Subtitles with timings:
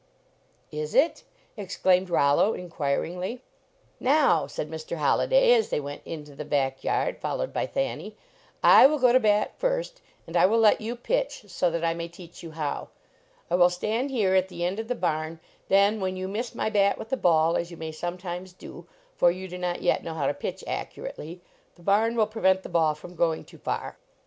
[0.71, 1.23] "Is it?"
[1.55, 3.43] exclaimed Rollo, inquiringly.
[3.99, 4.97] "Now," said Mr.
[4.97, 8.15] Holliday, as they went into the back yard, followed by Thanny,"
[8.79, 11.81] I will go to bat first, and I will let you pitch, so LEARNING TO
[11.81, 12.87] PLAY that I may teach you how.
[13.51, 16.71] I will stand here at the end of the barn, then when you miss my
[16.71, 20.15] bat with the ball, as you may sometimes do, for you do not yet know
[20.15, 21.41] how to pitch ac curately,
[21.75, 23.99] the barn will prevent the ball from going too far."